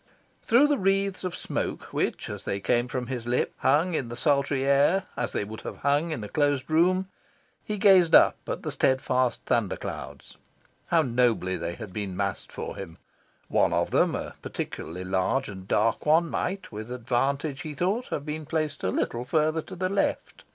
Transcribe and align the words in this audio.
Through 0.41 0.65
the 0.65 0.79
wreaths 0.79 1.23
of 1.23 1.35
smoke 1.35 1.93
which, 1.93 2.27
as 2.27 2.43
they 2.43 2.59
came 2.59 2.87
from 2.87 3.05
his 3.05 3.27
lips, 3.27 3.53
hung 3.59 3.93
in 3.93 4.09
the 4.09 4.15
sultry 4.15 4.63
air 4.63 5.03
as 5.15 5.31
they 5.31 5.43
would 5.43 5.61
have 5.61 5.77
hung 5.77 6.09
in 6.11 6.23
a 6.23 6.27
closed 6.27 6.71
room, 6.71 7.07
he 7.63 7.77
gazed 7.77 8.15
up 8.15 8.37
at 8.47 8.63
the 8.63 8.71
steadfast 8.71 9.43
thunder 9.45 9.75
clouds. 9.77 10.37
How 10.87 11.03
nobly 11.03 11.55
they 11.55 11.75
had 11.75 11.93
been 11.93 12.17
massed 12.17 12.51
for 12.51 12.75
him! 12.75 12.97
One 13.47 13.73
of 13.73 13.91
them, 13.91 14.15
a 14.15 14.33
particularly 14.41 15.03
large 15.03 15.47
and 15.47 15.67
dark 15.67 16.03
one, 16.03 16.31
might 16.31 16.71
with 16.71 16.91
advantage, 16.91 17.61
he 17.61 17.75
thought, 17.75 18.07
have 18.07 18.25
been 18.25 18.47
placed 18.47 18.83
a 18.83 18.89
little 18.89 19.23
further 19.23 19.61
to 19.61 19.75
the 19.75 19.87
left. 19.89 20.43